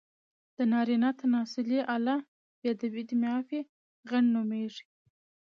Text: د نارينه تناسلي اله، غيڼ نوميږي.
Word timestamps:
د 0.55 0.57
نارينه 0.71 1.09
تناسلي 1.19 1.79
اله، 1.95 2.17
غيڼ 4.09 4.23
نوميږي. 4.33 4.83